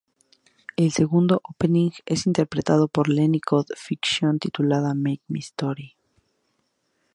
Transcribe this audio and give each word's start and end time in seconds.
El 0.77 0.91
segundo 0.91 1.41
opening 1.43 1.91
es 2.07 2.25
interpretado 2.25 2.87
por 2.87 3.07
Lenny 3.07 3.39
code 3.39 3.75
fiction 3.77 4.39
titulada 4.39 4.95
"Make 4.95 5.21
my 5.27 5.37
Story". 5.37 5.95